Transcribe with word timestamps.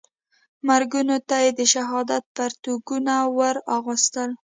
مرګونو 0.67 1.15
ته 1.27 1.35
یې 1.43 1.51
د 1.59 1.61
شهادت 1.73 2.23
پرتګونه 2.35 3.13
وراغوستل. 3.37 4.29